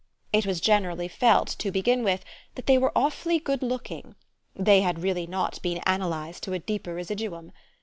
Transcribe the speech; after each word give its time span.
It 0.33 0.47
was 0.47 0.59
generally 0.59 1.07
felt, 1.07 1.47
to 1.59 1.71
begin 1.71 2.03
with, 2.03 2.25
that 2.55 2.65
they 2.65 2.79
were 2.79 2.91
awfully 2.95 3.37
good 3.37 3.61
looking 3.61 4.15
they 4.55 4.81
had 4.81 5.03
really 5.03 5.27
not 5.27 5.61
been 5.61 5.79
analysed 5.85 6.41
to 6.45 6.53
a 6.53 6.57
deeper 6.57 6.95
residuum. 6.95 7.51